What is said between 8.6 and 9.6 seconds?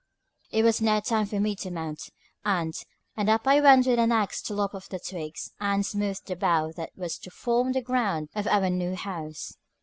new house.